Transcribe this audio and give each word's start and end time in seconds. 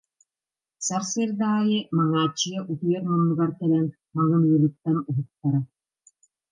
Сарсыарда 0.85 1.45
аайы 1.57 1.79
Маҥааччыйа 1.95 2.59
утуйар 2.71 3.03
муннугар 3.11 3.51
кэлэн 3.59 3.87
маҥырыырыттан 4.15 4.97
уһуктара 5.09 5.59